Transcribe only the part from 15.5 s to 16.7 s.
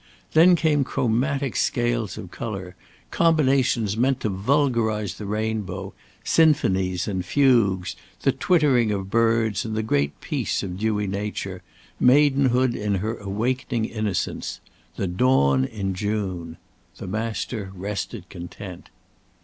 in June."